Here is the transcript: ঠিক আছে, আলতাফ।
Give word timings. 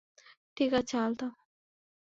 ঠিক 0.57 0.71
আছে, 0.73 0.95
আলতাফ। 0.97 1.33